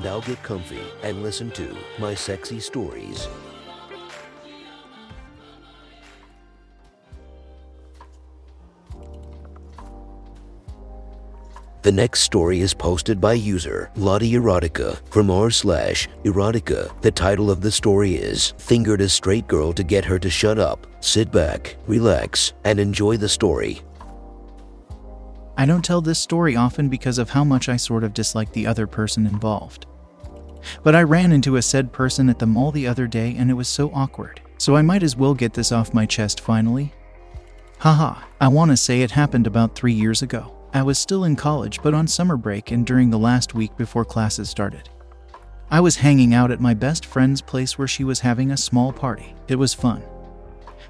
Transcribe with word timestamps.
Now 0.00 0.20
get 0.20 0.42
comfy 0.42 0.82
and 1.02 1.22
listen 1.22 1.50
to 1.52 1.76
my 1.98 2.14
sexy 2.14 2.60
stories. 2.60 3.28
The 11.82 11.90
next 11.90 12.20
story 12.20 12.60
is 12.60 12.74
posted 12.74 13.20
by 13.20 13.32
user 13.32 13.90
Lottie 13.96 14.34
Erotica 14.34 15.00
from 15.10 15.32
r 15.32 15.50
slash 15.50 16.08
erotica. 16.22 17.00
The 17.00 17.10
title 17.10 17.50
of 17.50 17.60
the 17.60 17.72
story 17.72 18.14
is 18.14 18.54
Fingered 18.56 19.00
a 19.00 19.08
Straight 19.08 19.48
Girl 19.48 19.72
to 19.72 19.82
Get 19.82 20.04
Her 20.04 20.16
to 20.20 20.30
Shut 20.30 20.60
Up. 20.60 20.86
Sit 21.00 21.32
back, 21.32 21.76
relax, 21.88 22.52
and 22.62 22.78
enjoy 22.78 23.16
the 23.16 23.28
story. 23.28 23.82
I 25.56 25.66
don't 25.66 25.84
tell 25.84 26.00
this 26.00 26.20
story 26.20 26.54
often 26.54 26.88
because 26.88 27.18
of 27.18 27.30
how 27.30 27.42
much 27.42 27.68
I 27.68 27.76
sort 27.76 28.04
of 28.04 28.14
dislike 28.14 28.52
the 28.52 28.66
other 28.66 28.86
person 28.86 29.26
involved. 29.26 29.86
But 30.82 30.94
I 30.94 31.02
ran 31.02 31.32
into 31.32 31.56
a 31.56 31.62
said 31.62 31.92
person 31.92 32.28
at 32.28 32.38
the 32.38 32.46
mall 32.46 32.70
the 32.70 32.86
other 32.86 33.06
day 33.06 33.34
and 33.36 33.50
it 33.50 33.54
was 33.54 33.68
so 33.68 33.90
awkward, 33.92 34.40
so 34.58 34.76
I 34.76 34.82
might 34.82 35.02
as 35.02 35.16
well 35.16 35.34
get 35.34 35.54
this 35.54 35.72
off 35.72 35.94
my 35.94 36.06
chest 36.06 36.40
finally. 36.40 36.92
Haha, 37.78 38.22
I 38.40 38.48
want 38.48 38.70
to 38.70 38.76
say 38.76 39.02
it 39.02 39.10
happened 39.10 39.46
about 39.46 39.74
three 39.74 39.92
years 39.92 40.22
ago. 40.22 40.54
I 40.74 40.82
was 40.82 40.98
still 40.98 41.24
in 41.24 41.36
college, 41.36 41.82
but 41.82 41.94
on 41.94 42.06
summer 42.06 42.36
break 42.36 42.70
and 42.70 42.86
during 42.86 43.10
the 43.10 43.18
last 43.18 43.54
week 43.54 43.76
before 43.76 44.04
classes 44.04 44.48
started. 44.48 44.88
I 45.70 45.80
was 45.80 45.96
hanging 45.96 46.32
out 46.32 46.50
at 46.50 46.60
my 46.60 46.74
best 46.74 47.04
friend's 47.04 47.40
place 47.40 47.76
where 47.76 47.88
she 47.88 48.04
was 48.04 48.20
having 48.20 48.50
a 48.50 48.56
small 48.56 48.92
party. 48.92 49.34
It 49.48 49.56
was 49.56 49.74
fun. 49.74 50.02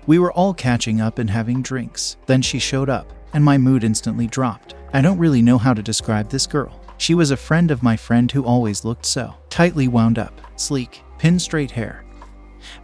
We 0.06 0.18
were 0.18 0.32
all 0.32 0.52
catching 0.52 1.00
up 1.00 1.18
and 1.18 1.30
having 1.30 1.62
drinks. 1.62 2.16
Then 2.26 2.42
she 2.42 2.58
showed 2.58 2.90
up, 2.90 3.12
and 3.32 3.44
my 3.44 3.58
mood 3.58 3.84
instantly 3.84 4.26
dropped. 4.26 4.74
I 4.92 5.00
don't 5.00 5.18
really 5.18 5.40
know 5.40 5.56
how 5.56 5.72
to 5.72 5.82
describe 5.82 6.28
this 6.28 6.46
girl. 6.46 6.81
She 7.02 7.16
was 7.16 7.32
a 7.32 7.36
friend 7.36 7.72
of 7.72 7.82
my 7.82 7.96
friend 7.96 8.30
who 8.30 8.44
always 8.44 8.84
looked 8.84 9.06
so 9.06 9.34
tightly 9.50 9.88
wound 9.88 10.20
up, 10.20 10.40
sleek, 10.54 11.02
pin 11.18 11.40
straight 11.40 11.72
hair. 11.72 12.04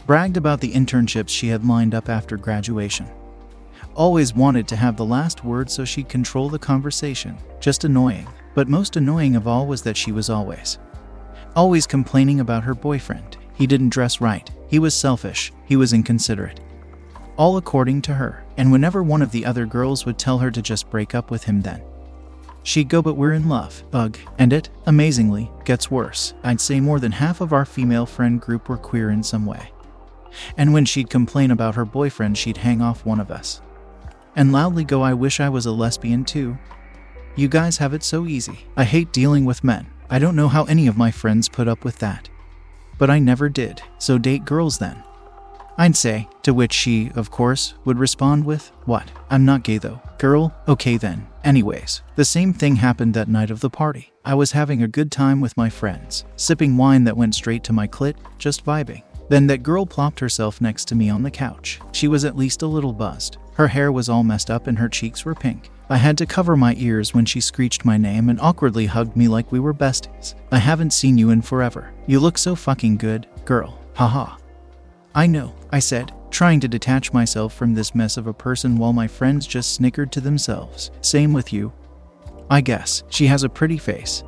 Bragged 0.08 0.36
about 0.36 0.60
the 0.60 0.72
internships 0.72 1.28
she 1.28 1.46
had 1.46 1.64
lined 1.64 1.94
up 1.94 2.08
after 2.08 2.36
graduation. 2.36 3.06
Always 3.94 4.34
wanted 4.34 4.66
to 4.66 4.76
have 4.76 4.96
the 4.96 5.04
last 5.04 5.44
word 5.44 5.70
so 5.70 5.84
she'd 5.84 6.08
control 6.08 6.48
the 6.48 6.58
conversation. 6.58 7.38
Just 7.60 7.84
annoying. 7.84 8.26
But 8.56 8.66
most 8.66 8.96
annoying 8.96 9.36
of 9.36 9.46
all 9.46 9.68
was 9.68 9.82
that 9.82 9.96
she 9.96 10.10
was 10.10 10.28
always, 10.28 10.80
always 11.54 11.86
complaining 11.86 12.40
about 12.40 12.64
her 12.64 12.74
boyfriend. 12.74 13.36
He 13.54 13.68
didn't 13.68 13.90
dress 13.90 14.20
right. 14.20 14.50
He 14.66 14.80
was 14.80 14.94
selfish. 14.96 15.52
He 15.64 15.76
was 15.76 15.92
inconsiderate. 15.92 16.58
All 17.36 17.56
according 17.56 18.02
to 18.02 18.14
her. 18.14 18.44
And 18.56 18.72
whenever 18.72 19.04
one 19.04 19.22
of 19.22 19.30
the 19.30 19.46
other 19.46 19.64
girls 19.64 20.04
would 20.06 20.18
tell 20.18 20.38
her 20.38 20.50
to 20.50 20.60
just 20.60 20.90
break 20.90 21.14
up 21.14 21.30
with 21.30 21.44
him, 21.44 21.60
then 21.60 21.84
she'd 22.62 22.88
go, 22.88 23.02
But 23.02 23.16
we're 23.16 23.32
in 23.32 23.48
love. 23.48 23.82
Ugh. 23.92 24.18
And 24.38 24.52
it, 24.52 24.68
amazingly, 24.86 25.50
gets 25.64 25.90
worse. 25.90 26.34
I'd 26.42 26.60
say 26.60 26.80
more 26.80 27.00
than 27.00 27.12
half 27.12 27.40
of 27.40 27.52
our 27.52 27.64
female 27.64 28.06
friend 28.06 28.40
group 28.40 28.68
were 28.68 28.76
queer 28.76 29.10
in 29.10 29.22
some 29.22 29.46
way. 29.46 29.72
And 30.56 30.72
when 30.72 30.84
she'd 30.84 31.10
complain 31.10 31.50
about 31.50 31.74
her 31.74 31.84
boyfriend, 31.84 32.36
she'd 32.38 32.58
hang 32.58 32.82
off 32.82 33.04
one 33.04 33.20
of 33.20 33.30
us 33.30 33.60
and 34.38 34.52
loudly 34.52 34.84
go, 34.84 35.02
I 35.02 35.14
wish 35.14 35.40
I 35.40 35.48
was 35.48 35.66
a 35.66 35.72
lesbian 35.72 36.24
too. 36.24 36.56
You 37.34 37.48
guys 37.48 37.78
have 37.78 37.92
it 37.92 38.04
so 38.04 38.24
easy. 38.24 38.66
I 38.76 38.84
hate 38.84 39.12
dealing 39.12 39.44
with 39.44 39.64
men. 39.64 39.88
I 40.08 40.20
don't 40.20 40.36
know 40.36 40.46
how 40.46 40.62
any 40.64 40.86
of 40.86 40.96
my 40.96 41.10
friends 41.10 41.48
put 41.48 41.66
up 41.66 41.84
with 41.84 41.98
that. 41.98 42.28
But 42.98 43.10
I 43.10 43.18
never 43.18 43.48
did, 43.48 43.82
so 43.98 44.16
date 44.16 44.44
girls 44.44 44.78
then. 44.78 45.02
I'd 45.80 45.96
say, 45.96 46.28
to 46.42 46.52
which 46.52 46.72
she, 46.72 47.12
of 47.14 47.30
course, 47.30 47.74
would 47.84 47.98
respond 48.00 48.44
with, 48.44 48.72
What? 48.84 49.10
I'm 49.30 49.44
not 49.44 49.62
gay 49.62 49.78
though. 49.78 50.02
Girl, 50.18 50.52
okay 50.66 50.96
then. 50.96 51.28
Anyways, 51.44 52.02
the 52.16 52.24
same 52.24 52.52
thing 52.52 52.76
happened 52.76 53.14
that 53.14 53.28
night 53.28 53.52
of 53.52 53.60
the 53.60 53.70
party. 53.70 54.12
I 54.24 54.34
was 54.34 54.52
having 54.52 54.82
a 54.82 54.88
good 54.88 55.12
time 55.12 55.40
with 55.40 55.56
my 55.56 55.70
friends, 55.70 56.24
sipping 56.34 56.76
wine 56.76 57.04
that 57.04 57.16
went 57.16 57.36
straight 57.36 57.62
to 57.64 57.72
my 57.72 57.86
clit, 57.86 58.16
just 58.38 58.64
vibing. 58.64 59.02
Then 59.28 59.46
that 59.46 59.62
girl 59.62 59.86
plopped 59.86 60.18
herself 60.18 60.60
next 60.60 60.86
to 60.88 60.96
me 60.96 61.10
on 61.10 61.22
the 61.22 61.30
couch. 61.30 61.80
She 61.92 62.08
was 62.08 62.24
at 62.24 62.36
least 62.36 62.62
a 62.62 62.66
little 62.66 62.92
buzzed. 62.92 63.36
Her 63.54 63.68
hair 63.68 63.92
was 63.92 64.08
all 64.08 64.24
messed 64.24 64.50
up 64.50 64.66
and 64.66 64.78
her 64.78 64.88
cheeks 64.88 65.24
were 65.24 65.34
pink. 65.34 65.70
I 65.88 65.96
had 65.96 66.18
to 66.18 66.26
cover 66.26 66.56
my 66.56 66.74
ears 66.76 67.14
when 67.14 67.24
she 67.24 67.40
screeched 67.40 67.84
my 67.84 67.96
name 67.96 68.28
and 68.28 68.40
awkwardly 68.40 68.86
hugged 68.86 69.16
me 69.16 69.28
like 69.28 69.52
we 69.52 69.60
were 69.60 69.72
besties. 69.72 70.34
I 70.50 70.58
haven't 70.58 70.92
seen 70.92 71.16
you 71.16 71.30
in 71.30 71.40
forever. 71.40 71.92
You 72.06 72.20
look 72.20 72.36
so 72.36 72.54
fucking 72.54 72.96
good, 72.96 73.26
girl. 73.44 73.78
Haha. 73.94 74.36
I 75.18 75.26
know, 75.26 75.52
I 75.72 75.80
said, 75.80 76.12
trying 76.30 76.60
to 76.60 76.68
detach 76.68 77.12
myself 77.12 77.52
from 77.52 77.74
this 77.74 77.92
mess 77.92 78.16
of 78.16 78.28
a 78.28 78.32
person 78.32 78.78
while 78.78 78.92
my 78.92 79.08
friends 79.08 79.48
just 79.48 79.74
snickered 79.74 80.12
to 80.12 80.20
themselves. 80.20 80.92
Same 81.00 81.32
with 81.32 81.52
you. 81.52 81.72
I 82.48 82.60
guess. 82.60 83.02
She 83.08 83.26
has 83.26 83.42
a 83.42 83.48
pretty 83.48 83.78
face. 83.78 84.22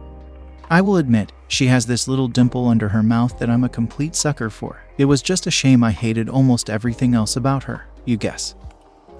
I 0.69 0.81
will 0.81 0.97
admit, 0.97 1.31
she 1.47 1.67
has 1.67 1.87
this 1.87 2.09
little 2.09 2.27
dimple 2.27 2.67
under 2.67 2.89
her 2.89 3.05
mouth 3.05 3.39
that 3.39 3.49
I'm 3.49 3.62
a 3.62 3.69
complete 3.69 4.17
sucker 4.17 4.51
for. 4.51 4.83
It 4.99 5.05
was 5.05 5.23
just 5.23 5.47
a 5.47 5.51
shame 5.53 5.84
I 5.84 5.93
hated 5.93 6.28
almost 6.28 6.69
everything 6.69 7.15
else 7.15 7.37
about 7.37 7.62
her. 7.62 7.87
You 8.05 8.17
guess. 8.17 8.57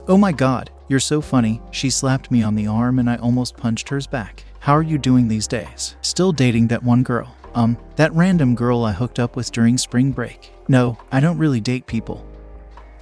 Oh 0.09 0.17
my 0.17 0.33
god, 0.33 0.73
you're 0.89 0.99
so 0.99 1.21
funny. 1.21 1.63
She 1.71 1.89
slapped 1.89 2.33
me 2.33 2.43
on 2.43 2.57
the 2.57 2.67
arm 2.67 2.99
and 2.99 3.09
I 3.09 3.15
almost 3.19 3.57
punched 3.57 3.91
hers 3.91 4.09
back. 4.09 4.43
How 4.59 4.73
are 4.73 4.83
you 4.83 4.99
doing 4.99 5.29
these 5.29 5.47
days? 5.47 5.95
Still 6.01 6.33
dating 6.33 6.67
that 6.67 6.83
one 6.83 7.05
girl? 7.05 7.33
Um, 7.55 7.77
that 7.97 8.15
random 8.15 8.55
girl 8.55 8.84
I 8.84 8.93
hooked 8.93 9.19
up 9.19 9.37
with 9.37 9.50
during 9.53 9.77
spring 9.77 10.12
break. 10.12 10.53
No, 10.69 10.99
I 11.11 11.21
don't 11.21 11.38
really 11.38 11.61
date 11.61 11.87
people. 11.87 12.27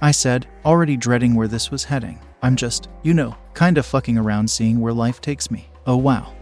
I 0.01 0.11
said, 0.11 0.47
already 0.65 0.97
dreading 0.97 1.35
where 1.35 1.47
this 1.47 1.71
was 1.71 1.83
heading. 1.83 2.19
I'm 2.41 2.55
just, 2.55 2.87
you 3.03 3.13
know, 3.13 3.35
kinda 3.53 3.83
fucking 3.83 4.17
around 4.17 4.49
seeing 4.49 4.79
where 4.79 4.93
life 4.93 5.21
takes 5.21 5.51
me. 5.51 5.69
Oh 5.85 5.97
wow. 5.97 6.33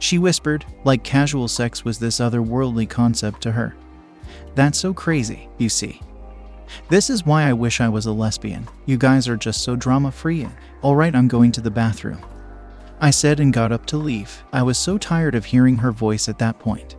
She 0.00 0.18
whispered, 0.18 0.64
like 0.84 1.04
casual 1.04 1.46
sex 1.46 1.84
was 1.84 1.98
this 1.98 2.18
otherworldly 2.20 2.88
concept 2.88 3.42
to 3.42 3.52
her. 3.52 3.76
That's 4.54 4.78
so 4.78 4.92
crazy, 4.92 5.48
you 5.58 5.68
see. 5.68 6.00
This 6.88 7.10
is 7.10 7.26
why 7.26 7.44
I 7.44 7.52
wish 7.52 7.80
I 7.80 7.88
was 7.88 8.06
a 8.06 8.12
lesbian. 8.12 8.68
You 8.86 8.96
guys 8.96 9.28
are 9.28 9.36
just 9.36 9.62
so 9.62 9.76
drama 9.76 10.10
free. 10.10 10.46
Alright, 10.82 11.14
I'm 11.14 11.28
going 11.28 11.52
to 11.52 11.60
the 11.60 11.70
bathroom. 11.70 12.20
I 13.00 13.10
said 13.10 13.40
and 13.40 13.52
got 13.52 13.72
up 13.72 13.86
to 13.86 13.96
leave. 13.96 14.42
I 14.52 14.62
was 14.62 14.78
so 14.78 14.98
tired 14.98 15.34
of 15.34 15.44
hearing 15.46 15.76
her 15.76 15.92
voice 15.92 16.28
at 16.28 16.38
that 16.38 16.58
point. 16.58 16.96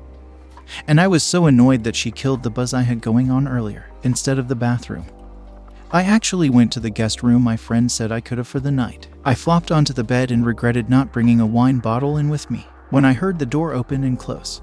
And 0.88 1.00
I 1.00 1.08
was 1.08 1.24
so 1.24 1.46
annoyed 1.46 1.84
that 1.84 1.96
she 1.96 2.12
killed 2.12 2.44
the 2.44 2.50
buzz 2.50 2.74
I 2.74 2.82
had 2.82 3.02
going 3.02 3.30
on 3.30 3.48
earlier, 3.48 3.88
instead 4.04 4.40
of 4.40 4.48
the 4.48 4.56
bathroom. 4.56 5.06
I 5.92 6.04
actually 6.04 6.50
went 6.50 6.72
to 6.74 6.80
the 6.80 6.90
guest 6.90 7.22
room 7.22 7.42
my 7.42 7.58
friend 7.58 7.92
said 7.92 8.12
I 8.12 8.22
could 8.22 8.38
have 8.38 8.48
for 8.48 8.62
the 8.62 8.72
night. 8.72 9.10
I 9.26 9.36
flopped 9.36 9.72
onto 9.72 9.92
the 9.92 10.06
bed 10.06 10.32
and 10.32 10.46
regretted 10.46 10.90
not 10.90 11.12
bringing 11.12 11.42
a 11.42 11.46
wine 11.46 11.80
bottle 11.80 12.16
in 12.16 12.30
with 12.30 12.50
me 12.50 12.66
when 12.92 13.04
I 13.04 13.12
heard 13.12 13.40
the 13.40 13.46
door 13.46 13.74
open 13.74 14.06
and 14.06 14.18
close. 14.18 14.62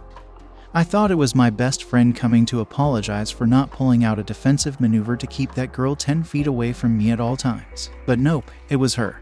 I 0.72 0.84
thought 0.84 1.10
it 1.10 1.16
was 1.16 1.34
my 1.34 1.50
best 1.50 1.84
friend 1.84 2.16
coming 2.16 2.46
to 2.46 2.60
apologize 2.60 3.30
for 3.30 3.46
not 3.46 3.70
pulling 3.70 4.04
out 4.04 4.18
a 4.18 4.22
defensive 4.22 4.80
maneuver 4.80 5.16
to 5.16 5.26
keep 5.26 5.52
that 5.54 5.72
girl 5.72 5.94
10 5.94 6.24
feet 6.24 6.46
away 6.46 6.72
from 6.72 6.96
me 6.96 7.10
at 7.10 7.20
all 7.20 7.36
times. 7.36 7.90
But 8.06 8.18
nope, 8.18 8.50
it 8.70 8.76
was 8.76 8.94
her. 8.94 9.20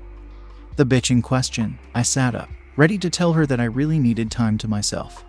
The 0.77 0.87
bitch 0.87 1.11
in 1.11 1.23
question. 1.23 1.79
I 1.93 2.03
sat 2.03 2.37
up, 2.37 2.51
ready 2.77 2.99
to 2.99 3.11
tell 3.11 3.33
her 3.33 3.47
that 3.47 3.61
I 3.61 3.65
really 3.65 3.99
needed 3.99 4.31
time 4.31 4.59
to 4.59 4.69
myself. 4.69 5.25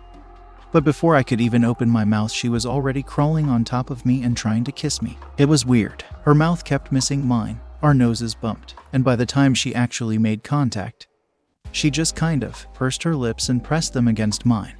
But 0.70 0.84
before 0.84 1.16
I 1.16 1.22
could 1.22 1.40
even 1.40 1.64
open 1.64 1.88
my 1.88 2.04
mouth, 2.04 2.30
she 2.30 2.48
was 2.48 2.66
already 2.66 3.02
crawling 3.02 3.48
on 3.48 3.64
top 3.64 3.90
of 3.90 4.04
me 4.04 4.22
and 4.22 4.36
trying 4.36 4.64
to 4.64 4.72
kiss 4.72 5.00
me. 5.00 5.18
It 5.38 5.46
was 5.46 5.64
weird. 5.64 6.04
Her 6.24 6.34
mouth 6.34 6.64
kept 6.64 6.92
missing 6.92 7.26
mine, 7.26 7.60
our 7.82 7.94
noses 7.94 8.34
bumped, 8.34 8.74
and 8.92 9.02
by 9.02 9.16
the 9.16 9.26
time 9.26 9.54
she 9.54 9.74
actually 9.74 10.18
made 10.18 10.44
contact, 10.44 11.06
she 11.72 11.90
just 11.90 12.16
kind 12.16 12.44
of 12.44 12.66
pursed 12.74 13.02
her 13.02 13.16
lips 13.16 13.48
and 13.48 13.64
pressed 13.64 13.92
them 13.92 14.08
against 14.08 14.46
mine. 14.46 14.74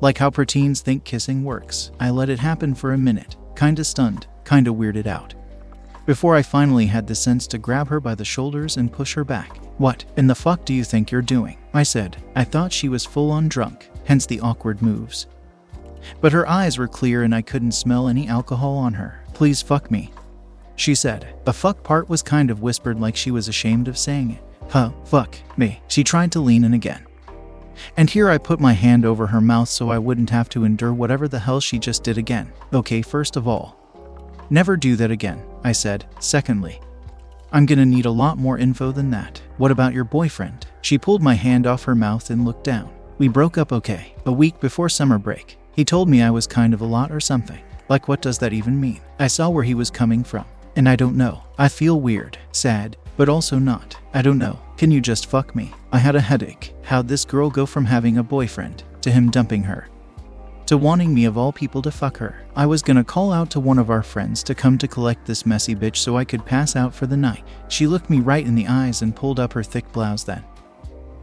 Like 0.00 0.18
how 0.18 0.30
preteens 0.30 0.80
think 0.80 1.04
kissing 1.04 1.44
works, 1.44 1.90
I 2.00 2.10
let 2.10 2.30
it 2.30 2.38
happen 2.38 2.74
for 2.74 2.92
a 2.92 2.98
minute, 2.98 3.36
kinda 3.56 3.84
stunned, 3.84 4.26
kinda 4.44 4.70
weirded 4.70 5.06
out. 5.06 5.34
Before 6.06 6.34
I 6.34 6.42
finally 6.42 6.86
had 6.86 7.06
the 7.06 7.14
sense 7.14 7.46
to 7.48 7.58
grab 7.58 7.88
her 7.88 8.00
by 8.00 8.14
the 8.14 8.24
shoulders 8.24 8.78
and 8.78 8.92
push 8.92 9.14
her 9.14 9.24
back. 9.24 9.58
What 9.76 10.04
in 10.16 10.26
the 10.26 10.34
fuck 10.34 10.64
do 10.64 10.72
you 10.72 10.82
think 10.82 11.10
you're 11.10 11.22
doing? 11.22 11.58
I 11.72 11.82
said. 11.82 12.16
I 12.34 12.44
thought 12.44 12.72
she 12.72 12.88
was 12.88 13.04
full 13.04 13.30
on 13.30 13.48
drunk, 13.48 13.89
hence 14.10 14.26
the 14.26 14.40
awkward 14.40 14.82
moves. 14.82 15.28
But 16.20 16.32
her 16.32 16.48
eyes 16.48 16.78
were 16.78 16.88
clear 16.88 17.22
and 17.22 17.32
I 17.32 17.42
couldn't 17.42 17.70
smell 17.70 18.08
any 18.08 18.26
alcohol 18.26 18.76
on 18.76 18.94
her. 18.94 19.22
Please 19.34 19.62
fuck 19.62 19.88
me. 19.88 20.10
She 20.74 20.96
said. 20.96 21.32
The 21.44 21.52
fuck 21.52 21.84
part 21.84 22.08
was 22.08 22.20
kind 22.20 22.50
of 22.50 22.60
whispered 22.60 22.98
like 22.98 23.14
she 23.14 23.30
was 23.30 23.46
ashamed 23.46 23.86
of 23.86 23.96
saying 23.96 24.32
it. 24.32 24.42
Huh, 24.68 24.90
fuck 25.04 25.36
me. 25.56 25.80
She 25.86 26.02
tried 26.02 26.32
to 26.32 26.40
lean 26.40 26.64
in 26.64 26.74
again. 26.74 27.06
And 27.96 28.10
here 28.10 28.28
I 28.28 28.38
put 28.38 28.58
my 28.58 28.72
hand 28.72 29.04
over 29.04 29.28
her 29.28 29.40
mouth 29.40 29.68
so 29.68 29.90
I 29.90 29.98
wouldn't 29.98 30.30
have 30.30 30.48
to 30.50 30.64
endure 30.64 30.92
whatever 30.92 31.28
the 31.28 31.38
hell 31.38 31.60
she 31.60 31.78
just 31.78 32.02
did 32.02 32.18
again. 32.18 32.52
Okay, 32.72 33.02
first 33.02 33.36
of 33.36 33.46
all, 33.46 33.78
never 34.50 34.76
do 34.76 34.96
that 34.96 35.12
again, 35.12 35.40
I 35.62 35.70
said. 35.70 36.04
Secondly, 36.18 36.80
I'm 37.52 37.64
gonna 37.64 37.86
need 37.86 38.06
a 38.06 38.10
lot 38.10 38.38
more 38.38 38.58
info 38.58 38.90
than 38.90 39.12
that. 39.12 39.40
What 39.56 39.70
about 39.70 39.94
your 39.94 40.02
boyfriend? 40.02 40.66
She 40.82 40.98
pulled 40.98 41.22
my 41.22 41.34
hand 41.34 41.64
off 41.64 41.84
her 41.84 41.94
mouth 41.94 42.30
and 42.30 42.44
looked 42.44 42.64
down. 42.64 42.90
We 43.20 43.28
broke 43.28 43.58
up 43.58 43.70
okay, 43.70 44.14
a 44.24 44.32
week 44.32 44.58
before 44.60 44.88
summer 44.88 45.18
break. 45.18 45.58
He 45.76 45.84
told 45.84 46.08
me 46.08 46.22
I 46.22 46.30
was 46.30 46.46
kind 46.46 46.72
of 46.72 46.80
a 46.80 46.86
lot 46.86 47.12
or 47.12 47.20
something. 47.20 47.60
Like, 47.90 48.08
what 48.08 48.22
does 48.22 48.38
that 48.38 48.54
even 48.54 48.80
mean? 48.80 49.02
I 49.18 49.26
saw 49.26 49.50
where 49.50 49.62
he 49.62 49.74
was 49.74 49.90
coming 49.90 50.24
from, 50.24 50.46
and 50.74 50.88
I 50.88 50.96
don't 50.96 51.18
know. 51.18 51.42
I 51.58 51.68
feel 51.68 52.00
weird, 52.00 52.38
sad, 52.52 52.96
but 53.18 53.28
also 53.28 53.58
not. 53.58 53.94
I 54.14 54.22
don't 54.22 54.38
know. 54.38 54.58
Can 54.78 54.90
you 54.90 55.02
just 55.02 55.26
fuck 55.26 55.54
me? 55.54 55.70
I 55.92 55.98
had 55.98 56.16
a 56.16 56.20
headache. 56.22 56.72
How'd 56.82 57.08
this 57.08 57.26
girl 57.26 57.50
go 57.50 57.66
from 57.66 57.84
having 57.84 58.16
a 58.16 58.22
boyfriend 58.22 58.84
to 59.02 59.10
him 59.10 59.30
dumping 59.30 59.64
her? 59.64 59.88
To 60.64 60.78
wanting 60.78 61.12
me 61.12 61.26
of 61.26 61.36
all 61.36 61.52
people 61.52 61.82
to 61.82 61.90
fuck 61.90 62.16
her. 62.16 62.42
I 62.56 62.64
was 62.64 62.80
gonna 62.80 63.04
call 63.04 63.34
out 63.34 63.50
to 63.50 63.60
one 63.60 63.78
of 63.78 63.90
our 63.90 64.02
friends 64.02 64.42
to 64.44 64.54
come 64.54 64.78
to 64.78 64.88
collect 64.88 65.26
this 65.26 65.44
messy 65.44 65.74
bitch 65.74 65.96
so 65.96 66.16
I 66.16 66.24
could 66.24 66.46
pass 66.46 66.74
out 66.74 66.94
for 66.94 67.06
the 67.06 67.18
night. 67.18 67.44
She 67.68 67.86
looked 67.86 68.08
me 68.08 68.20
right 68.20 68.46
in 68.46 68.54
the 68.54 68.68
eyes 68.68 69.02
and 69.02 69.14
pulled 69.14 69.38
up 69.38 69.52
her 69.52 69.62
thick 69.62 69.92
blouse 69.92 70.24
then. 70.24 70.42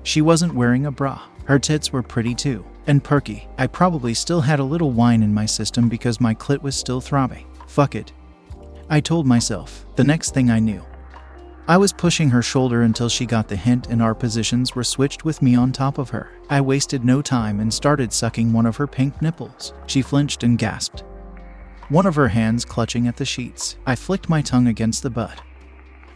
She 0.04 0.22
wasn't 0.22 0.54
wearing 0.54 0.86
a 0.86 0.92
bra. 0.92 1.24
Her 1.48 1.58
tits 1.58 1.94
were 1.94 2.04
pretty 2.04 2.36
too, 2.36 2.66
and 2.88 3.04
perky. 3.04 3.48
I 3.58 3.68
probably 3.68 4.14
still 4.14 4.42
had 4.42 4.60
a 4.60 4.64
little 4.64 4.92
wine 4.92 5.24
in 5.24 5.34
my 5.34 5.46
system 5.46 5.88
because 5.88 6.22
my 6.22 6.36
clit 6.36 6.62
was 6.62 6.76
still 6.76 7.02
throbbing. 7.02 7.48
Fuck 7.68 7.96
it. 7.96 8.12
I 8.90 9.00
told 9.00 9.26
myself. 9.26 9.86
The 9.96 10.04
next 10.04 10.34
thing 10.34 10.50
I 10.50 10.60
knew, 10.60 10.84
I 11.70 11.76
was 11.76 11.92
pushing 11.92 12.30
her 12.30 12.42
shoulder 12.42 12.84
until 12.84 13.10
she 13.10 13.26
got 13.26 13.50
the 13.50 13.56
hint 13.58 13.88
and 13.88 14.02
our 14.02 14.16
positions 14.16 14.74
were 14.74 14.86
switched 14.86 15.26
with 15.26 15.42
me 15.42 15.54
on 15.56 15.74
top 15.74 15.98
of 15.98 16.10
her. 16.12 16.30
I 16.50 16.62
wasted 16.62 17.04
no 17.04 17.22
time 17.22 17.60
and 17.60 17.74
started 17.74 18.14
sucking 18.14 18.54
one 18.54 18.66
of 18.66 18.78
her 18.78 18.88
pink 18.88 19.22
nipples. 19.22 19.74
She 19.86 20.02
flinched 20.02 20.44
and 20.44 20.58
gasped. 20.58 21.04
One 21.90 22.06
of 22.06 22.16
her 22.16 22.30
hands 22.30 22.64
clutching 22.64 23.06
at 23.08 23.18
the 23.18 23.26
sheets. 23.26 23.76
I 23.86 23.96
flicked 23.96 24.30
my 24.30 24.42
tongue 24.42 24.68
against 24.68 25.04
the 25.04 25.10
butt. 25.10 25.42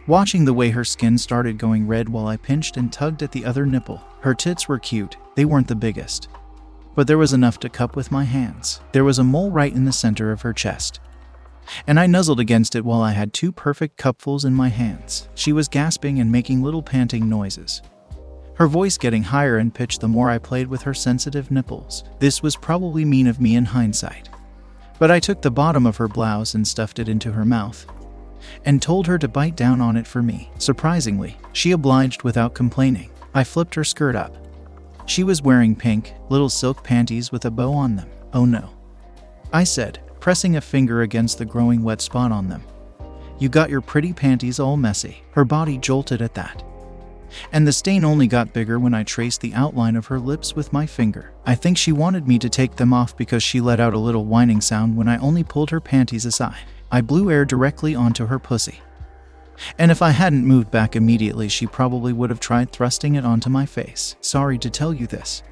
Watching 0.06 0.44
the 0.44 0.54
way 0.54 0.70
her 0.70 0.84
skin 0.84 1.16
started 1.16 1.58
going 1.58 1.86
red 1.86 2.08
while 2.08 2.26
I 2.26 2.36
pinched 2.36 2.76
and 2.76 2.92
tugged 2.92 3.22
at 3.22 3.32
the 3.32 3.44
other 3.44 3.66
nipple. 3.66 4.02
Her 4.20 4.34
tits 4.34 4.68
were 4.68 4.78
cute, 4.78 5.16
they 5.36 5.44
weren't 5.44 5.68
the 5.68 5.74
biggest. 5.74 6.28
But 6.94 7.06
there 7.06 7.18
was 7.18 7.32
enough 7.32 7.58
to 7.60 7.68
cup 7.68 7.96
with 7.96 8.12
my 8.12 8.24
hands. 8.24 8.80
There 8.92 9.04
was 9.04 9.18
a 9.18 9.24
mole 9.24 9.50
right 9.50 9.72
in 9.72 9.84
the 9.84 9.92
center 9.92 10.32
of 10.32 10.42
her 10.42 10.52
chest 10.52 11.00
and 11.86 11.98
I 11.98 12.06
nuzzled 12.06 12.40
against 12.40 12.74
it 12.74 12.84
while 12.84 13.02
I 13.02 13.12
had 13.12 13.32
two 13.32 13.52
perfect 13.52 13.96
cupfuls 13.96 14.44
in 14.44 14.54
my 14.54 14.68
hands. 14.68 15.28
She 15.34 15.52
was 15.52 15.68
gasping 15.68 16.18
and 16.20 16.30
making 16.30 16.62
little 16.62 16.82
panting 16.82 17.28
noises. 17.28 17.82
Her 18.54 18.66
voice 18.66 18.98
getting 18.98 19.22
higher 19.22 19.58
in 19.58 19.70
pitch 19.70 19.98
the 19.98 20.08
more 20.08 20.30
I 20.30 20.38
played 20.38 20.68
with 20.68 20.82
her 20.82 20.94
sensitive 20.94 21.50
nipples. 21.50 22.04
This 22.18 22.42
was 22.42 22.54
probably 22.54 23.04
mean 23.04 23.26
of 23.26 23.40
me 23.40 23.56
in 23.56 23.64
hindsight. 23.64 24.28
But 24.98 25.10
I 25.10 25.20
took 25.20 25.42
the 25.42 25.50
bottom 25.50 25.86
of 25.86 25.96
her 25.96 26.08
blouse 26.08 26.54
and 26.54 26.66
stuffed 26.66 26.98
it 26.98 27.08
into 27.08 27.32
her 27.32 27.44
mouth, 27.44 27.86
and 28.64 28.80
told 28.80 29.06
her 29.06 29.18
to 29.18 29.28
bite 29.28 29.56
down 29.56 29.80
on 29.80 29.96
it 29.96 30.06
for 30.06 30.22
me. 30.22 30.50
Surprisingly, 30.58 31.36
she 31.52 31.72
obliged 31.72 32.22
without 32.22 32.54
complaining. 32.54 33.10
I 33.34 33.44
flipped 33.44 33.74
her 33.74 33.84
skirt 33.84 34.16
up. 34.16 34.36
She 35.06 35.24
was 35.24 35.42
wearing 35.42 35.74
pink, 35.74 36.14
little 36.28 36.48
silk 36.48 36.84
panties 36.84 37.32
with 37.32 37.44
a 37.44 37.50
bow 37.50 37.72
on 37.72 37.96
them. 37.96 38.08
Oh 38.32 38.44
no. 38.44 38.70
I 39.52 39.64
said, 39.64 40.00
pressing 40.20 40.56
a 40.56 40.60
finger 40.60 41.02
against 41.02 41.38
the 41.38 41.44
growing 41.44 41.82
wet 41.82 42.00
spot 42.00 42.32
on 42.32 42.48
them. 42.48 42.62
You 43.38 43.48
got 43.48 43.70
your 43.70 43.80
pretty 43.80 44.12
panties 44.12 44.60
all 44.60 44.76
messy. 44.76 45.22
Her 45.32 45.44
body 45.44 45.78
jolted 45.78 46.22
at 46.22 46.34
that. 46.34 46.62
And 47.52 47.66
the 47.66 47.72
stain 47.72 48.04
only 48.04 48.26
got 48.26 48.52
bigger 48.52 48.78
when 48.78 48.94
I 48.94 49.02
traced 49.02 49.40
the 49.40 49.54
outline 49.54 49.96
of 49.96 50.06
her 50.06 50.18
lips 50.18 50.54
with 50.54 50.72
my 50.72 50.86
finger. 50.86 51.32
I 51.46 51.54
think 51.54 51.76
she 51.76 51.92
wanted 51.92 52.28
me 52.28 52.38
to 52.38 52.48
take 52.48 52.76
them 52.76 52.92
off 52.92 53.16
because 53.16 53.42
she 53.42 53.60
let 53.60 53.80
out 53.80 53.94
a 53.94 53.98
little 53.98 54.24
whining 54.24 54.60
sound 54.60 54.96
when 54.96 55.08
I 55.08 55.18
only 55.18 55.44
pulled 55.44 55.70
her 55.70 55.80
panties 55.80 56.26
aside. 56.26 56.60
I 56.90 57.00
blew 57.00 57.30
air 57.30 57.44
directly 57.44 57.94
onto 57.94 58.26
her 58.26 58.38
pussy. 58.38 58.80
And 59.78 59.90
if 59.90 60.02
I 60.02 60.10
hadn't 60.10 60.46
moved 60.46 60.70
back 60.70 60.96
immediately, 60.96 61.48
she 61.48 61.66
probably 61.66 62.12
would 62.12 62.30
have 62.30 62.40
tried 62.40 62.70
thrusting 62.70 63.14
it 63.14 63.24
onto 63.24 63.48
my 63.48 63.66
face. 63.66 64.16
Sorry 64.20 64.58
to 64.58 64.70
tell 64.70 64.92
you 64.92 65.06
this. 65.06 65.42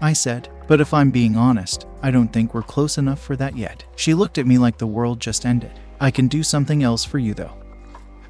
I 0.00 0.12
said, 0.12 0.48
but 0.66 0.80
if 0.80 0.92
I'm 0.92 1.10
being 1.10 1.36
honest, 1.36 1.86
I 2.02 2.10
don't 2.10 2.32
think 2.32 2.52
we're 2.52 2.62
close 2.62 2.98
enough 2.98 3.20
for 3.20 3.36
that 3.36 3.56
yet. 3.56 3.84
She 3.96 4.14
looked 4.14 4.38
at 4.38 4.46
me 4.46 4.58
like 4.58 4.78
the 4.78 4.86
world 4.86 5.20
just 5.20 5.46
ended. 5.46 5.72
I 6.00 6.10
can 6.10 6.28
do 6.28 6.42
something 6.42 6.82
else 6.82 7.04
for 7.04 7.18
you, 7.18 7.34
though. 7.34 7.56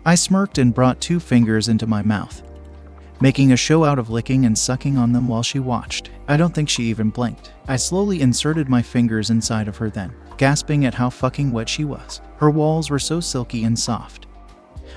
I 0.05 0.15
smirked 0.15 0.59
and 0.59 0.75
brought 0.75 1.01
two 1.01 1.19
fingers 1.19 1.69
into 1.69 1.87
my 1.87 2.03
mouth, 2.03 2.43
making 3.21 3.53
a 3.53 3.57
show 3.57 3.85
out 3.85 3.99
of 3.99 4.11
licking 4.11 4.47
and 4.47 4.57
sucking 4.57 4.97
on 4.97 5.13
them 5.13 5.29
while 5.29 5.43
she 5.43 5.59
watched. 5.59 6.11
I 6.29 6.37
don't 6.37 6.55
think 6.55 6.69
she 6.69 6.85
even 6.85 7.11
blinked. 7.11 7.53
I 7.69 7.77
slowly 7.77 8.21
inserted 8.21 8.69
my 8.69 8.83
fingers 8.83 9.31
inside 9.31 9.69
of 9.69 9.77
her 9.79 9.91
then, 9.91 10.15
gasping 10.37 10.85
at 10.85 10.95
how 10.95 11.11
fucking 11.11 11.53
wet 11.53 11.69
she 11.69 11.85
was. 11.85 12.21
Her 12.37 12.51
walls 12.51 12.91
were 12.91 12.99
so 12.99 13.21
silky 13.21 13.65
and 13.65 13.79
soft. 13.79 14.27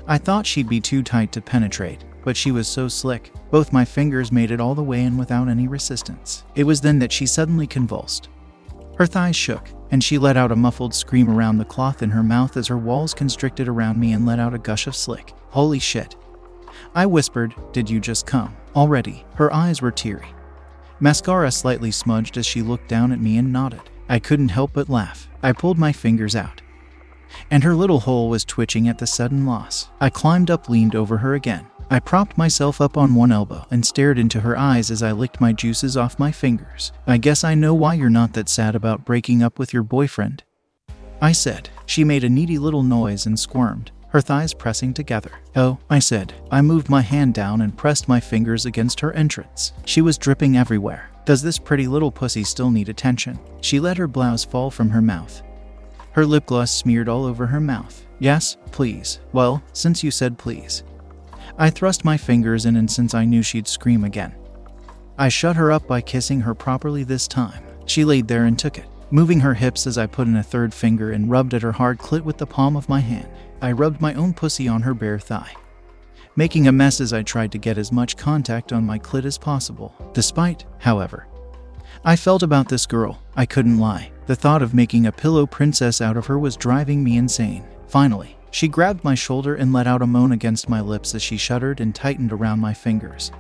I 0.08 0.18
thought 0.18 0.46
she'd 0.46 0.70
be 0.70 0.82
too 0.82 1.04
tight 1.04 1.32
to 1.34 1.42
penetrate, 1.42 2.04
but 2.24 2.36
she 2.36 2.52
was 2.52 2.68
so 2.68 2.88
slick, 2.88 3.32
both 3.52 3.74
my 3.74 3.86
fingers 3.86 4.32
made 4.32 4.52
it 4.52 4.60
all 4.60 4.76
the 4.76 4.84
way 4.84 5.04
in 5.04 5.18
without 5.18 5.48
any 5.48 5.68
resistance. 5.68 6.44
It 6.56 6.64
was 6.64 6.82
then 6.82 7.00
that 7.00 7.12
she 7.12 7.26
suddenly 7.26 7.68
convulsed. 7.68 8.30
Her 8.98 9.06
thighs 9.06 9.36
shook, 9.36 9.70
and 9.92 10.04
she 10.04 10.18
let 10.18 10.36
out 10.36 10.52
a 10.52 10.56
muffled 10.56 10.94
scream 10.94 11.30
around 11.30 11.58
the 11.58 11.66
cloth 11.66 12.04
in 12.04 12.10
her 12.10 12.22
mouth 12.24 12.58
as 12.58 12.68
her 12.68 12.78
walls 12.78 13.14
constricted 13.14 13.68
around 13.68 13.98
me 13.98 14.12
and 14.12 14.26
let 14.26 14.40
out 14.40 14.54
a 14.54 14.60
gush 14.60 14.88
of 14.88 14.96
slick. 14.96 15.34
Holy 15.50 15.80
shit. 15.80 16.16
I 16.96 17.06
whispered, 17.06 17.54
Did 17.72 17.90
you 17.90 18.00
just 18.00 18.26
come? 18.26 18.56
Already. 18.76 19.26
Her 19.36 19.54
eyes 19.54 19.82
were 19.82 19.92
teary. 19.92 20.28
Mascara 21.00 21.52
slightly 21.52 21.92
smudged 21.92 22.38
as 22.38 22.46
she 22.46 22.62
looked 22.62 22.88
down 22.88 23.12
at 23.12 23.22
me 23.22 23.38
and 23.38 23.54
nodded. 23.54 23.82
I 24.08 24.20
couldn't 24.20 24.50
help 24.50 24.74
but 24.74 24.90
laugh. 24.90 25.30
I 25.42 25.54
pulled 25.54 25.78
my 25.78 25.92
fingers 25.92 26.36
out. 26.36 26.62
And 27.52 27.64
her 27.64 27.76
little 27.76 28.02
hole 28.02 28.30
was 28.30 28.44
twitching 28.44 28.88
at 28.88 28.98
the 28.98 29.08
sudden 29.08 29.46
loss. 29.46 29.90
I 30.02 30.10
climbed 30.10 30.50
up, 30.50 30.68
leaned 30.68 30.96
over 30.96 31.18
her 31.18 31.36
again, 31.36 31.68
I 31.92 32.00
propped 32.00 32.38
myself 32.38 32.82
up 32.82 32.98
on 32.98 33.16
one 33.16 33.32
elbow 33.32 33.66
and 33.72 33.84
stared 33.84 34.20
into 34.20 34.42
her 34.42 34.56
eyes 34.56 34.92
as 34.92 35.02
I 35.02 35.12
licked 35.12 35.42
my 35.42 35.54
juices 35.54 35.98
off 35.98 36.20
my 36.20 36.32
fingers. 36.32 36.92
I 37.08 37.18
guess 37.18 37.44
I 37.44 37.56
know 37.56 37.74
why 37.74 37.96
you're 37.96 38.12
not 38.12 38.34
that 38.34 38.48
sad 38.48 38.76
about 38.76 39.06
breaking 39.06 39.42
up 39.42 39.58
with 39.58 39.74
your 39.74 39.82
boyfriend. 39.82 40.44
I 41.20 41.32
said. 41.32 41.70
She 41.88 42.04
made 42.04 42.24
a 42.24 42.30
needy 42.30 42.60
little 42.60 42.84
noise 42.84 43.26
and 43.26 43.40
squirmed, 43.40 43.92
her 44.10 44.22
thighs 44.22 44.54
pressing 44.54 44.94
together. 44.94 45.32
Oh, 45.56 45.78
I 45.90 46.00
said. 46.00 46.34
I 46.52 46.62
moved 46.62 46.90
my 46.90 47.02
hand 47.02 47.34
down 47.34 47.62
and 47.62 47.78
pressed 47.78 48.08
my 48.08 48.20
fingers 48.20 48.66
against 48.66 49.00
her 49.00 49.12
entrance. 49.14 49.74
She 49.86 50.02
was 50.02 50.18
dripping 50.18 50.58
everywhere. 50.58 51.10
Does 51.26 51.42
this 51.42 51.60
pretty 51.60 51.88
little 51.88 52.12
pussy 52.12 52.44
still 52.44 52.72
need 52.72 52.90
attention? 52.90 53.40
She 53.62 53.80
let 53.80 53.98
her 53.98 54.08
blouse 54.08 54.44
fall 54.44 54.72
from 54.72 54.90
her 54.90 55.02
mouth. 55.02 55.42
Her 56.12 56.26
lip 56.26 56.48
gloss 56.48 56.72
smeared 56.72 57.08
all 57.08 57.26
over 57.26 57.46
her 57.48 57.60
mouth. 57.60 58.06
Yes, 58.18 58.58
please. 58.72 59.20
Well, 59.32 59.62
since 59.74 60.04
you 60.04 60.12
said 60.12 60.38
please. 60.38 60.84
I 61.58 61.70
thrust 61.70 62.06
my 62.06 62.18
fingers 62.18 62.66
in, 62.66 62.76
and 62.76 62.90
since 62.90 63.14
I 63.14 63.26
knew 63.26 63.44
she'd 63.44 63.68
scream 63.68 64.04
again, 64.04 64.34
I 65.18 65.30
shut 65.30 65.58
her 65.58 65.72
up 65.72 65.86
by 65.86 66.02
kissing 66.02 66.42
her 66.42 66.56
properly 66.56 67.04
this 67.04 67.28
time. 67.28 67.64
She 67.86 68.06
laid 68.06 68.28
there 68.28 68.46
and 68.46 68.58
took 68.58 68.78
it, 68.78 68.88
moving 69.12 69.40
her 69.40 69.54
hips 69.54 69.88
as 69.88 69.98
I 69.98 70.06
put 70.06 70.28
in 70.28 70.36
a 70.36 70.44
third 70.44 70.74
finger 70.74 71.12
and 71.12 71.30
rubbed 71.30 71.54
at 71.54 71.62
her 71.62 71.72
hard 71.72 71.98
clit 71.98 72.24
with 72.24 72.38
the 72.38 72.46
palm 72.46 72.76
of 72.76 72.90
my 72.90 73.00
hand. 73.00 73.30
I 73.62 73.72
rubbed 73.72 74.02
my 74.02 74.14
own 74.14 74.34
pussy 74.34 74.68
on 74.68 74.82
her 74.84 74.94
bare 74.94 75.20
thigh, 75.20 75.54
making 76.36 76.68
a 76.68 76.72
mess 76.72 77.02
as 77.02 77.12
I 77.12 77.24
tried 77.24 77.52
to 77.54 77.58
get 77.58 77.78
as 77.78 77.92
much 77.92 78.18
contact 78.18 78.72
on 78.72 78.86
my 78.86 79.00
clit 79.00 79.26
as 79.26 79.38
possible. 79.38 79.94
Despite, 80.14 80.66
however, 80.78 81.28
I 82.06 82.16
felt 82.16 82.44
about 82.44 82.70
this 82.70 82.86
girl, 82.86 83.22
I 83.36 83.46
couldn't 83.46 83.80
lie. 83.80 84.12
The 84.28 84.36
thought 84.36 84.62
of 84.62 84.74
making 84.74 85.08
a 85.08 85.12
pillow 85.12 85.46
princess 85.46 86.02
out 86.02 86.16
of 86.16 86.28
her 86.28 86.40
was 86.40 86.56
driving 86.56 87.04
me 87.04 87.18
insane. 87.18 87.66
Finally, 87.88 88.38
she 88.52 88.68
grabbed 88.68 89.04
my 89.04 89.16
shoulder 89.16 89.56
and 89.56 89.74
let 89.74 89.88
out 89.88 90.02
a 90.02 90.08
moan 90.08 90.32
against 90.32 90.70
my 90.70 90.82
lips 90.82 91.14
as 91.14 91.22
she 91.22 91.38
shuddered 91.38 91.82
and 91.82 91.94
tightened 91.94 92.32
around 92.32 92.60
my 92.60 92.74
fingers, 92.74 93.32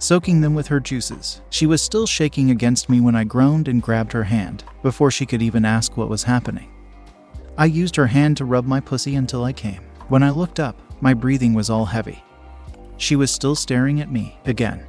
soaking 0.00 0.40
them 0.40 0.54
with 0.54 0.66
her 0.66 0.80
juices. 0.80 1.40
She 1.50 1.66
was 1.66 1.80
still 1.80 2.06
shaking 2.06 2.50
against 2.50 2.88
me 2.88 3.00
when 3.00 3.14
I 3.14 3.22
groaned 3.22 3.68
and 3.68 3.80
grabbed 3.80 4.12
her 4.12 4.24
hand, 4.24 4.64
before 4.82 5.10
she 5.12 5.26
could 5.26 5.42
even 5.42 5.64
ask 5.64 5.96
what 5.96 6.08
was 6.08 6.24
happening. 6.24 6.68
I 7.56 7.66
used 7.66 7.94
her 7.96 8.06
hand 8.06 8.38
to 8.38 8.44
rub 8.44 8.66
my 8.66 8.80
pussy 8.80 9.14
until 9.14 9.44
I 9.44 9.52
came. 9.52 9.82
When 10.08 10.22
I 10.22 10.30
looked 10.30 10.58
up, 10.58 10.80
my 11.00 11.14
breathing 11.14 11.54
was 11.54 11.70
all 11.70 11.84
heavy. 11.84 12.24
She 12.96 13.14
was 13.14 13.30
still 13.30 13.54
staring 13.54 14.00
at 14.00 14.10
me, 14.10 14.38
again. 14.46 14.84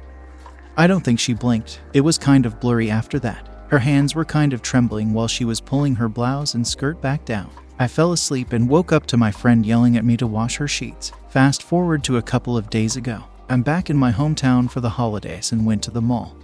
I 0.76 0.86
don't 0.86 1.02
think 1.02 1.20
she 1.20 1.34
blinked. 1.34 1.80
It 1.92 2.00
was 2.00 2.18
kind 2.18 2.46
of 2.46 2.58
blurry 2.60 2.90
after 2.90 3.18
that. 3.20 3.66
Her 3.68 3.78
hands 3.78 4.14
were 4.14 4.24
kind 4.24 4.52
of 4.52 4.62
trembling 4.62 5.12
while 5.12 5.28
she 5.28 5.44
was 5.44 5.60
pulling 5.60 5.94
her 5.94 6.08
blouse 6.08 6.54
and 6.54 6.66
skirt 6.66 7.00
back 7.00 7.24
down. 7.24 7.50
I 7.78 7.88
fell 7.88 8.12
asleep 8.12 8.52
and 8.52 8.68
woke 8.68 8.92
up 8.92 9.06
to 9.06 9.16
my 9.16 9.30
friend 9.30 9.64
yelling 9.64 9.96
at 9.96 10.04
me 10.04 10.16
to 10.18 10.26
wash 10.26 10.56
her 10.56 10.68
sheets. 10.68 11.12
Fast 11.28 11.62
forward 11.62 12.04
to 12.04 12.18
a 12.18 12.22
couple 12.22 12.56
of 12.56 12.70
days 12.70 12.96
ago. 12.96 13.24
I'm 13.52 13.60
back 13.60 13.90
in 13.90 13.98
my 13.98 14.10
hometown 14.10 14.70
for 14.70 14.80
the 14.80 14.88
holidays 14.88 15.52
and 15.52 15.66
went 15.66 15.82
to 15.82 15.90
the 15.90 16.00
mall. 16.00 16.34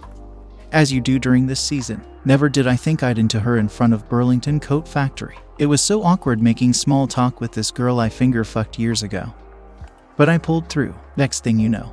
As 0.71 0.93
you 0.93 1.01
do 1.01 1.17
during 1.17 1.47
this 1.47 1.59
season, 1.59 2.05
never 2.23 2.47
did 2.49 2.67
I 2.67 2.75
think 2.75 3.01
I'd 3.01 3.17
into 3.17 3.39
her 3.39 3.57
in 3.57 3.67
front 3.67 3.93
of 3.93 4.07
Burlington 4.07 4.59
Coat 4.59 4.87
Factory. 4.87 5.35
It 5.57 5.65
was 5.65 5.81
so 5.81 6.03
awkward 6.03 6.39
making 6.39 6.73
small 6.73 7.07
talk 7.07 7.41
with 7.41 7.51
this 7.51 7.71
girl 7.71 7.99
I 7.99 8.09
finger 8.09 8.43
fucked 8.43 8.77
years 8.77 9.01
ago. 9.01 9.33
But 10.17 10.29
I 10.29 10.37
pulled 10.37 10.69
through. 10.69 10.93
Next 11.17 11.43
thing 11.43 11.57
you 11.57 11.67
know, 11.67 11.91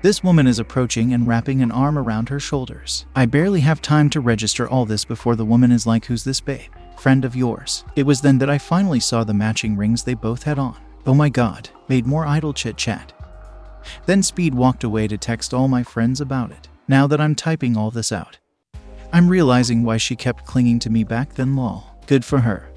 This 0.00 0.24
woman 0.24 0.46
is 0.46 0.58
approaching 0.58 1.12
and 1.12 1.26
wrapping 1.26 1.60
an 1.60 1.70
arm 1.70 1.98
around 1.98 2.30
her 2.30 2.40
shoulders. 2.40 3.04
I 3.14 3.26
barely 3.26 3.60
have 3.60 3.82
time 3.82 4.08
to 4.10 4.20
register 4.20 4.66
all 4.66 4.86
this 4.86 5.04
before 5.04 5.36
the 5.36 5.44
woman 5.44 5.70
is 5.70 5.86
like, 5.86 6.06
Who's 6.06 6.24
this 6.24 6.40
babe? 6.40 6.72
Friend 6.96 7.22
of 7.26 7.36
yours. 7.36 7.84
It 7.96 8.04
was 8.04 8.22
then 8.22 8.38
that 8.38 8.48
I 8.48 8.56
finally 8.56 9.00
saw 9.00 9.24
the 9.24 9.34
matching 9.34 9.76
rings 9.76 10.04
they 10.04 10.14
both 10.14 10.44
had 10.44 10.58
on. 10.58 10.78
Oh 11.04 11.12
my 11.12 11.28
god, 11.28 11.68
made 11.88 12.06
more 12.06 12.26
idle 12.26 12.54
chit 12.54 12.78
chat. 12.78 13.12
Then 14.06 14.22
Speed 14.22 14.54
walked 14.54 14.84
away 14.84 15.08
to 15.08 15.18
text 15.18 15.52
all 15.54 15.68
my 15.68 15.82
friends 15.82 16.20
about 16.20 16.50
it. 16.50 16.68
Now 16.88 17.06
that 17.06 17.20
I'm 17.20 17.34
typing 17.34 17.76
all 17.76 17.90
this 17.90 18.12
out, 18.12 18.38
I'm 19.12 19.28
realizing 19.28 19.82
why 19.82 19.96
she 19.96 20.16
kept 20.16 20.44
clinging 20.44 20.78
to 20.80 20.90
me 20.90 21.04
back 21.04 21.34
then, 21.34 21.56
lol. 21.56 21.84
Good 22.06 22.24
for 22.24 22.40
her. 22.40 22.70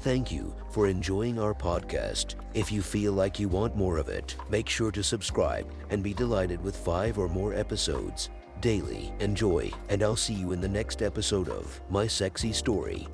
Thank 0.00 0.30
you 0.30 0.54
for 0.70 0.86
enjoying 0.86 1.38
our 1.40 1.54
podcast. 1.54 2.36
If 2.54 2.70
you 2.70 2.82
feel 2.82 3.12
like 3.12 3.40
you 3.40 3.48
want 3.48 3.76
more 3.76 3.98
of 3.98 4.08
it, 4.08 4.36
make 4.48 4.68
sure 4.68 4.92
to 4.92 5.02
subscribe 5.02 5.68
and 5.90 6.02
be 6.02 6.14
delighted 6.14 6.62
with 6.62 6.76
five 6.76 7.18
or 7.18 7.28
more 7.28 7.52
episodes 7.52 8.30
daily. 8.60 9.12
Enjoy, 9.20 9.70
and 9.88 10.02
I'll 10.02 10.16
see 10.16 10.34
you 10.34 10.52
in 10.52 10.60
the 10.60 10.68
next 10.68 11.02
episode 11.02 11.48
of 11.48 11.80
My 11.90 12.06
Sexy 12.06 12.52
Story. 12.52 13.08